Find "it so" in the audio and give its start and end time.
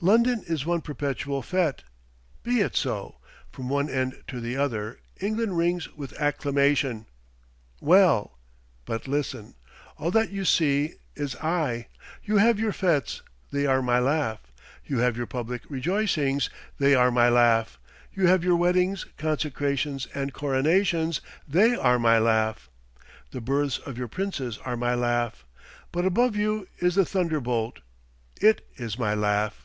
2.60-3.16